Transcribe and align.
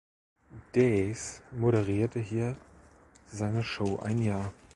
Dees 0.73 1.43
moderierte 1.51 2.19
hier 2.19 2.57
seine 3.27 3.61
Show 3.63 3.99
ein 3.99 4.17
Jahr. 4.17 4.51